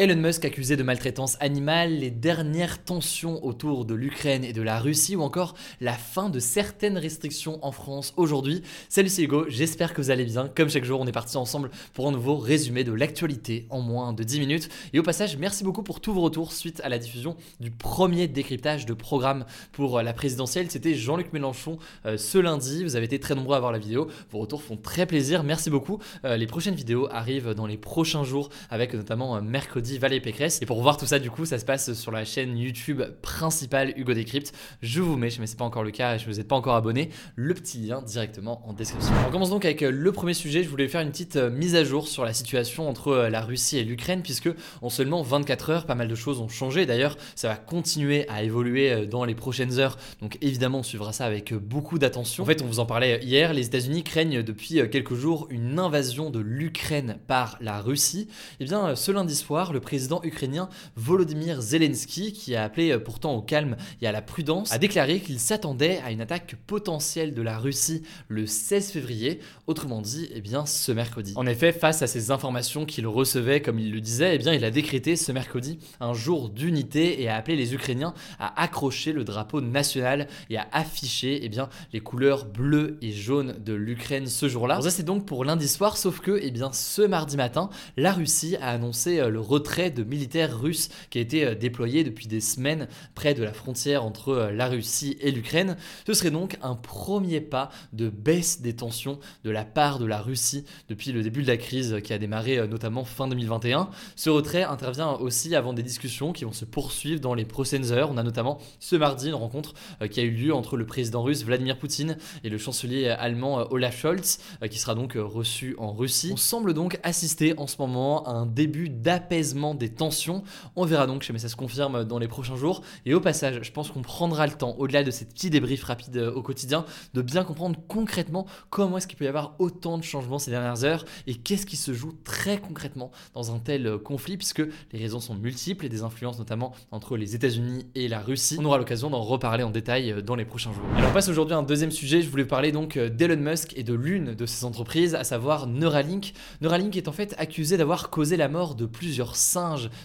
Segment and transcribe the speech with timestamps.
[0.00, 4.80] Elon Musk accusé de maltraitance animale, les dernières tensions autour de l'Ukraine et de la
[4.80, 8.62] Russie ou encore la fin de certaines restrictions en France aujourd'hui.
[8.88, 10.48] Salut c'est Hugo, j'espère que vous allez bien.
[10.56, 14.14] Comme chaque jour, on est parti ensemble pour un nouveau résumé de l'actualité en moins
[14.14, 14.70] de 10 minutes.
[14.94, 18.26] Et au passage, merci beaucoup pour tous vos retours suite à la diffusion du premier
[18.26, 20.70] décryptage de programme pour la présidentielle.
[20.70, 22.84] C'était Jean-Luc Mélenchon euh, ce lundi.
[22.84, 24.08] Vous avez été très nombreux à voir la vidéo.
[24.30, 25.42] Vos retours font très plaisir.
[25.42, 25.98] Merci beaucoup.
[26.24, 30.60] Euh, les prochaines vidéos arrivent dans les prochains jours avec notamment euh, mercredi Valérie Pécresse.
[30.62, 33.92] Et pour voir tout ça, du coup, ça se passe sur la chaîne YouTube principale
[33.96, 34.52] Hugo Décrypte.
[34.82, 36.56] Je vous mets, je ne sais pas encore le cas, je ne vous êtes pas
[36.56, 39.12] encore abonné, le petit lien directement en description.
[39.26, 40.62] On commence donc avec euh, le premier sujet.
[40.62, 43.40] Je voulais faire une petite euh, mise à jour sur la situation entre euh, la
[43.40, 44.50] Russie et l'Ukraine, puisque
[44.82, 46.86] en seulement 24 heures, pas mal de choses ont changé.
[46.86, 49.96] D'ailleurs, ça va continuer à évoluer dans les prochaines heures.
[50.20, 52.42] Donc évidemment, on suivra ça avec beaucoup d'attention.
[52.42, 56.30] En fait, on vous en parlait hier, les États-Unis craignent depuis quelques jours une invasion
[56.30, 58.28] de l'Ukraine par la Russie.
[58.28, 62.90] Et eh bien, ce lundi soir, le le président ukrainien Volodymyr Zelensky, qui a appelé
[62.90, 66.56] euh, pourtant au calme et à la prudence, a déclaré qu'il s'attendait à une attaque
[66.66, 71.32] potentielle de la Russie le 16 février, autrement dit, eh bien, ce mercredi.
[71.36, 74.66] En effet, face à ces informations qu'il recevait, comme il le disait, eh bien, il
[74.66, 79.24] a décrété ce mercredi un jour d'unité et a appelé les Ukrainiens à accrocher le
[79.24, 84.46] drapeau national et à afficher eh bien, les couleurs bleues et jaunes de l'Ukraine ce
[84.46, 84.82] jour-là.
[84.82, 88.56] ça, c'est donc pour lundi soir, sauf que eh bien, ce mardi matin, la Russie
[88.60, 92.40] a annoncé euh, le retrait de militaires russes qui a été euh, déployé depuis des
[92.40, 95.76] semaines près de la frontière entre euh, la Russie et l'Ukraine.
[96.06, 100.20] Ce serait donc un premier pas de baisse des tensions de la part de la
[100.20, 103.90] Russie depuis le début de la crise qui a démarré euh, notamment fin 2021.
[104.16, 108.10] Ce retrait intervient aussi avant des discussions qui vont se poursuivre dans les prochaines heures.
[108.10, 109.74] On a notamment ce mardi une rencontre
[110.10, 114.00] qui a eu lieu entre le président russe Vladimir Poutine et le chancelier allemand Olaf
[114.00, 114.38] Scholz
[114.68, 116.30] qui sera donc reçu en Russie.
[116.32, 120.42] On semble donc assister en ce moment à un début d'apaisement des tensions.
[120.76, 122.82] On verra donc, mais ça se confirme dans les prochains jours.
[123.04, 126.16] Et au passage, je pense qu'on prendra le temps, au-delà de ces petits débriefs rapides
[126.16, 126.84] euh, au quotidien,
[127.14, 130.84] de bien comprendre concrètement comment est-ce qu'il peut y avoir autant de changements ces dernières
[130.84, 134.62] heures et qu'est-ce qui se joue très concrètement dans un tel euh, conflit, puisque
[134.92, 138.56] les raisons sont multiples et des influences notamment entre les États-Unis et la Russie.
[138.60, 140.84] On aura l'occasion d'en reparler en détail euh, dans les prochains jours.
[140.96, 142.22] Alors on passe aujourd'hui à un deuxième sujet.
[142.22, 146.32] Je voulais parler donc d'Elon Musk et de l'une de ses entreprises, à savoir Neuralink.
[146.60, 149.36] Neuralink est en fait accusé d'avoir causé la mort de plusieurs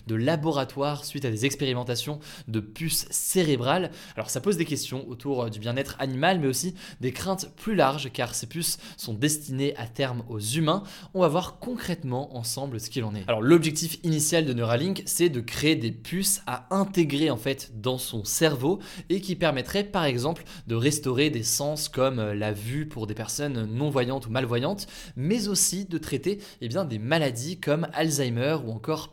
[0.08, 3.92] de laboratoire suite à des expérimentations de puces cérébrales.
[4.16, 7.76] Alors ça pose des questions autour euh, du bien-être animal, mais aussi des craintes plus
[7.76, 10.84] larges, car ces puces sont destinées à terme aux humains.
[11.14, 13.24] On va voir concrètement ensemble ce qu'il en est.
[13.28, 17.98] Alors l'objectif initial de Neuralink, c'est de créer des puces à intégrer en fait dans
[17.98, 18.80] son cerveau
[19.10, 23.14] et qui permettraient par exemple de restaurer des sens comme euh, la vue pour des
[23.14, 29.10] personnes non-voyantes ou malvoyantes, mais aussi de traiter eh des maladies comme Alzheimer ou encore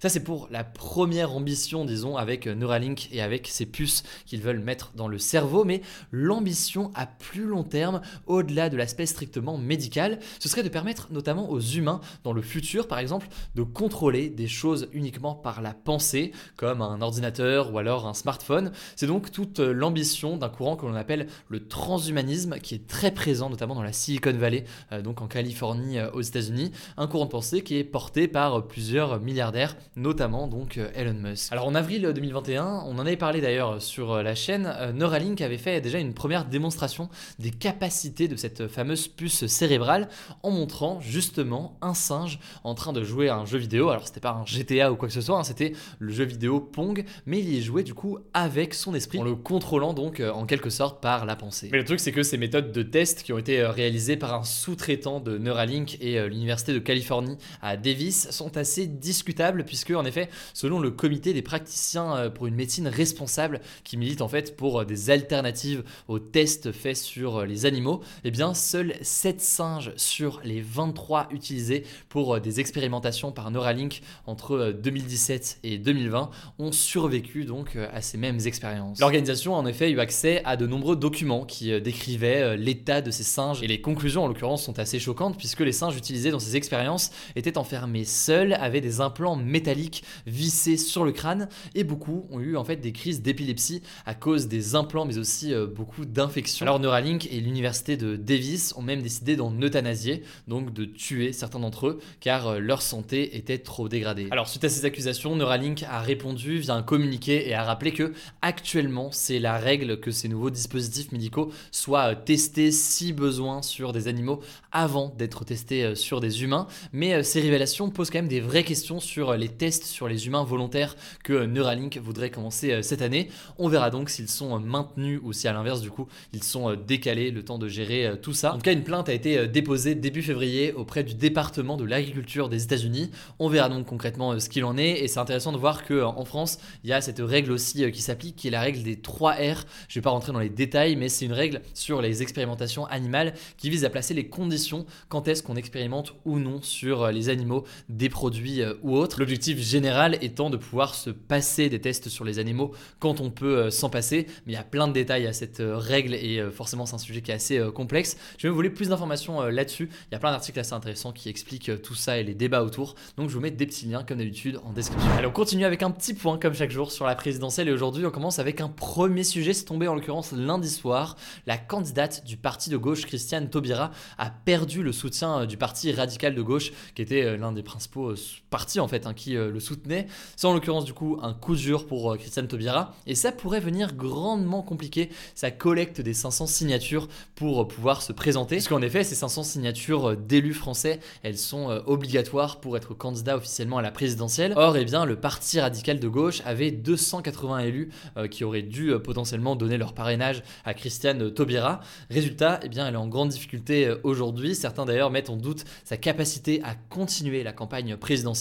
[0.00, 4.60] ça, c'est pour la première ambition, disons, avec Neuralink et avec ces puces qu'ils veulent
[4.60, 5.64] mettre dans le cerveau.
[5.64, 5.82] Mais
[6.12, 11.50] l'ambition à plus long terme, au-delà de l'aspect strictement médical, ce serait de permettre notamment
[11.50, 16.32] aux humains, dans le futur par exemple, de contrôler des choses uniquement par la pensée,
[16.56, 18.72] comme un ordinateur ou alors un smartphone.
[18.96, 23.50] C'est donc toute l'ambition d'un courant que l'on appelle le transhumanisme, qui est très présent
[23.50, 26.72] notamment dans la Silicon Valley, euh, donc en Californie euh, aux États-Unis.
[26.96, 31.52] Un courant de pensée qui est porté par plusieurs milliardaires, notamment donc euh, Elon Musk.
[31.52, 35.40] Alors en avril 2021, on en avait parlé d'ailleurs sur euh, la chaîne, euh, Neuralink
[35.40, 37.08] avait fait déjà une première démonstration
[37.38, 40.08] des capacités de cette fameuse puce cérébrale
[40.42, 43.90] en montrant justement un singe en train de jouer à un jeu vidéo.
[43.90, 46.60] Alors c'était pas un GTA ou quoi que ce soit, hein, c'était le jeu vidéo
[46.60, 50.44] Pong, mais il y jouait du coup avec son esprit, en le contrôlant donc en
[50.44, 51.68] quelque sorte par la pensée.
[51.70, 54.42] Mais le truc c'est que ces méthodes de test qui ont été réalisées par un
[54.42, 60.28] sous-traitant de Neuralink et l'université de Californie à Davis sont assez discutable puisque en effet,
[60.54, 64.84] selon le comité des praticiens euh, pour une médecine responsable qui milite en fait pour
[64.84, 70.60] des alternatives aux tests faits sur les animaux, eh bien seuls 7 singes sur les
[70.60, 78.00] 23 utilisés pour des expérimentations par Neuralink entre 2017 et 2020 ont survécu donc à
[78.00, 79.00] ces mêmes expériences.
[79.00, 83.62] L'organisation en effet eu accès à de nombreux documents qui décrivaient l'état de ces singes
[83.62, 87.10] et les conclusions en l'occurrence sont assez choquantes puisque les singes utilisés dans ces expériences
[87.36, 92.64] étaient enfermés seuls, des implants métalliques vissés sur le crâne et beaucoup ont eu en
[92.64, 96.64] fait des crises d'épilepsie à cause des implants mais aussi euh, beaucoup d'infections.
[96.64, 101.60] Alors Neuralink et l'université de Davis ont même décidé d'en euthanasier, donc de tuer certains
[101.60, 104.28] d'entre eux car euh, leur santé était trop dégradée.
[104.30, 108.12] Alors suite à ces accusations, Neuralink a répondu via un communiqué et a rappelé que
[108.42, 113.92] actuellement c'est la règle que ces nouveaux dispositifs médicaux soient euh, testés si besoin sur
[113.92, 114.40] des animaux
[114.72, 116.66] avant d'être testés sur des humains.
[116.92, 120.26] Mais ces révélations posent quand même des vraies questions sur euh, les tests sur les
[120.26, 120.94] humains volontaires
[121.24, 123.28] que Neuralink voudrait commencer cette année.
[123.58, 127.30] On verra donc s'ils sont maintenus ou si à l'inverse du coup ils sont décalés
[127.30, 128.52] le temps de gérer tout ça.
[128.52, 132.48] En tout cas, une plainte a été déposée début février auprès du département de l'agriculture
[132.48, 133.10] des États-Unis.
[133.38, 136.24] On verra donc concrètement ce qu'il en est et c'est intéressant de voir que en
[136.24, 139.32] France, il y a cette règle aussi qui s'applique qui est la règle des 3
[139.32, 139.64] R.
[139.88, 143.34] Je vais pas rentrer dans les détails mais c'est une règle sur les expérimentations animales
[143.56, 147.28] qui vise à placer les conditions quand est-ce qu'on expérimente ou non sur euh, les
[147.28, 149.20] animaux des produits euh, ou autres.
[149.20, 153.58] L'objectif général étant de pouvoir se passer des tests sur les animaux quand on peut
[153.58, 156.86] euh, s'en passer, mais il y a plein de détails à cette règle et forcément
[156.86, 158.16] c'est un sujet qui est assez complexe.
[158.38, 159.88] Je vais vous voler plus d'informations là-dessus.
[160.10, 162.94] Il y a plein d'articles assez intéressants qui expliquent tout ça et les débats autour.
[163.16, 165.10] Donc je vous mets des petits liens comme d'habitude en description.
[165.16, 168.06] Allez, on continue avec un petit point comme chaque jour sur la présidentielle et aujourd'hui
[168.06, 169.52] on commence avec un premier sujet.
[169.52, 171.16] C'est tombé en l'occurrence lundi soir.
[171.46, 175.92] La candidate du parti de gauche Christiane Taubira a perdu le soutien euh, du parti
[175.92, 178.14] radical de gauche, qui était euh, l'un des principaux
[178.48, 180.06] euh, partis en fait hein, qui le soutenait.
[180.36, 183.94] C'est en l'occurrence du coup un coup dur pour Christiane Taubira, et ça pourrait venir
[183.94, 188.56] grandement compliquer sa collecte des 500 signatures pour pouvoir se présenter.
[188.56, 193.78] Parce qu'en effet, ces 500 signatures d'élus français, elles sont obligatoires pour être candidat officiellement
[193.78, 194.54] à la présidentielle.
[194.56, 197.90] Or, eh bien, le parti radical de gauche avait 280 élus
[198.30, 201.80] qui auraient dû potentiellement donner leur parrainage à Christiane Taubira.
[202.10, 204.54] Résultat, eh bien, elle est en grande difficulté aujourd'hui.
[204.54, 208.37] Certains d'ailleurs mettent en doute sa capacité à continuer la campagne présidentielle.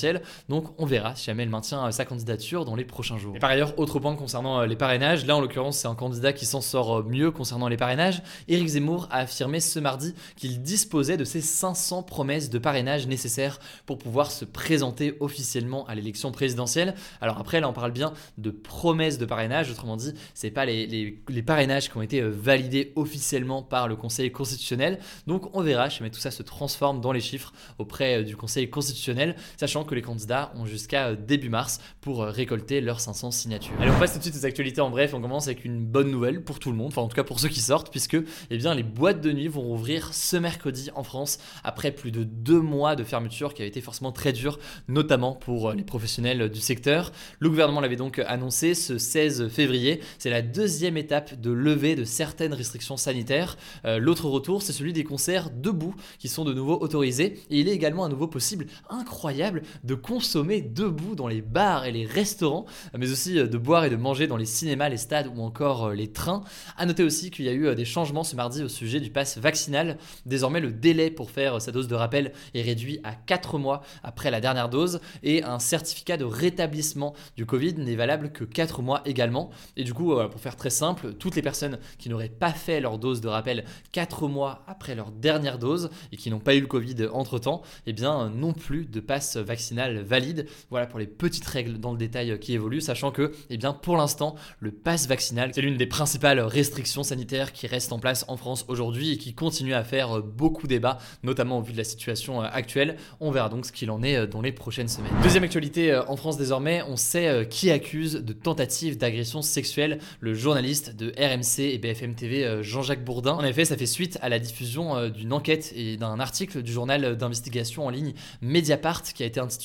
[0.50, 3.38] Donc on verra si jamais elle maintient euh, sa candidature dans les prochains jours.
[3.40, 6.46] Par ailleurs, autre point concernant euh, les parrainages, là en l'occurrence c'est un candidat qui
[6.46, 8.22] s'en sort euh, mieux concernant les parrainages.
[8.48, 13.60] Éric Zemmour a affirmé ce mardi qu'il disposait de ses 500 promesses de parrainage nécessaires
[13.86, 16.96] pour pouvoir se présenter officiellement à l'élection présidentielle.
[17.22, 21.22] Alors après là on parle bien de promesses de parrainage, autrement dit c'est pas les,
[21.46, 25.00] parrainages qui ont été validés officiellement par le Conseil constitutionnel.
[25.28, 28.70] Donc on verra, je mets tout ça se transforme dans les chiffres auprès du Conseil
[28.70, 33.32] constitutionnel, sachant que les candidats ont jusqu'à euh, début mars pour euh, récolter leurs 500
[33.32, 33.74] signatures.
[33.80, 35.16] Allez, on passe tout de suite aux actualités en bref.
[35.16, 37.40] On commence avec une bonne nouvelle pour tout le monde, enfin en tout cas pour
[37.40, 38.18] ceux qui sortent, puisque
[38.52, 42.24] eh bien, les boîtes de nuit vont rouvrir ce mercredi en France après plus de
[42.24, 46.60] deux mois de fermeture qui a été forcément très dur, notamment pour les professionnels du
[46.60, 47.12] secteur.
[47.40, 50.02] Le gouvernement l'avait donc annoncé ce 16 février.
[50.20, 53.58] C'est la deuxième étape de levée de certaines restrictions sanitaires.
[53.84, 57.40] L'autre retour, c'est celui des concerts debout qui sont de nouveau autorisés.
[57.50, 61.92] Et il est également à nouveau possible, incroyable, de consommer debout dans les bars et
[61.92, 62.66] les restaurants,
[62.98, 65.86] mais aussi euh, de boire et de manger dans les cinémas, les stades ou encore
[65.86, 66.44] euh, les trains.
[66.78, 69.10] A noter aussi qu'il y a eu euh, des changements ce mardi au sujet du
[69.10, 69.98] pass vaccinal.
[70.26, 74.32] Désormais, le délai pour faire sa dose de rappel est réduit à 4 mois après
[74.32, 79.02] la dernière dose et un certificat de rétablissement du Covid n'est valable que 4 mois
[79.06, 79.50] également.
[79.76, 82.98] Et du coup, pour faire très simple, toutes les personnes qui n'auraient pas fait leur
[82.98, 86.68] dose de rappel 4 mois après leur dernière dose et qui n'ont pas eu le
[86.68, 90.48] Covid entre temps, eh bien non plus de passe vaccinal valide.
[90.70, 93.98] Voilà pour les petites règles dans le détail qui évoluent, sachant que eh bien, pour
[93.98, 98.38] l'instant, le passe vaccinal, c'est l'une des principales restrictions sanitaires qui restent en place en
[98.38, 102.42] France aujourd'hui et qui continue à faire beaucoup débat, notamment au vu de la situation
[102.42, 102.98] actuelle.
[103.20, 105.14] On verra donc ce qu'il en est dans les prochaines semaines.
[105.24, 110.96] Deuxième actualité en France désormais, on sait qui accuse de tentative d'agression sexuelle le journaliste
[110.96, 113.34] de RMC et BFM TV Jean-Jacques Bourdin.
[113.34, 117.18] En effet, ça fait suite à la diffusion d'une enquête et d'un article du journal
[117.18, 119.57] d'investigation en ligne Mediapart qui a été intitulé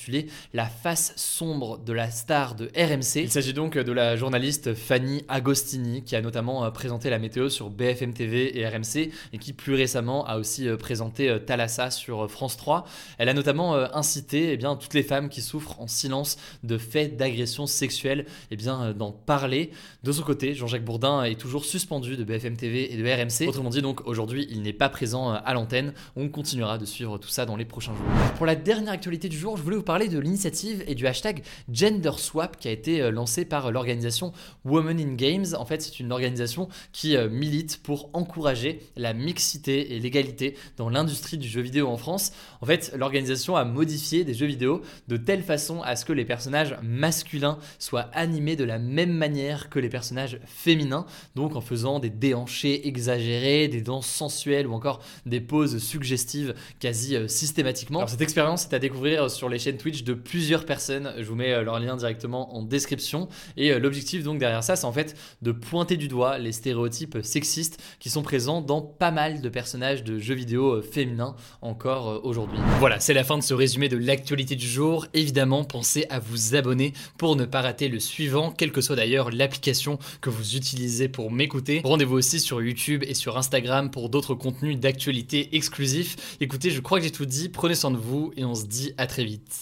[0.52, 3.22] La face sombre de la star de RMC.
[3.22, 7.48] Il s'agit donc de la journaliste Fanny Agostini qui a notamment euh, présenté la météo
[7.48, 11.90] sur BFM TV et RMC et qui plus récemment a aussi euh, présenté euh, Thalassa
[11.90, 12.84] sur France 3.
[13.18, 17.16] Elle a notamment incité eh bien, toutes les femmes qui souffrent en silence de faits
[17.16, 19.70] d'agression sexuelle eh d'en parler.
[20.04, 23.48] De son côté, Jean-Jacques Bourdin est toujours suspendu de BFM TV et de RMC.
[23.48, 25.94] Autrement dit, donc aujourd'hui, il n'est pas présent à l'antenne.
[26.14, 28.06] On continuera de suivre tout ça dans les prochains jours.
[28.36, 32.56] Pour la dernière actualité du jour, je voulais parler de l'initiative et du hashtag GenderSwap
[32.56, 34.32] qui a été lancé par l'organisation
[34.64, 35.46] Women in Games.
[35.58, 41.38] En fait, c'est une organisation qui milite pour encourager la mixité et l'égalité dans l'industrie
[41.38, 42.32] du jeu vidéo en France.
[42.60, 46.24] En fait, l'organisation a modifié des jeux vidéo de telle façon à ce que les
[46.24, 51.98] personnages masculins soient animés de la même manière que les personnages féminins, donc en faisant
[51.98, 58.00] des déhanchés exagérés, des danses sensuelles ou encore des poses suggestives quasi euh, systématiquement.
[58.00, 61.34] Alors cette expérience est à découvrir sur les chaînes Twitch de plusieurs personnes, je vous
[61.34, 64.92] mets euh, leur lien directement en description et euh, l'objectif donc derrière ça c'est en
[64.92, 69.48] fait de pointer du doigt les stéréotypes sexistes qui sont présents dans pas mal de
[69.48, 72.58] personnages de jeux vidéo féminins encore aujourd'hui.
[72.78, 75.06] Voilà, c'est la fin de ce résumé de l'actualité du jour.
[75.14, 79.30] Évidemment, pensez à vous abonner pour ne pas rater le suivant, quelle que soit d'ailleurs
[79.30, 81.80] l'application que vous utilisez pour m'écouter.
[81.84, 86.36] Rendez-vous aussi sur YouTube et sur Instagram pour d'autres contenus d'actualité exclusifs.
[86.40, 88.92] Écoutez, je crois que j'ai tout dit, prenez soin de vous et on se dit
[88.98, 89.61] à très vite.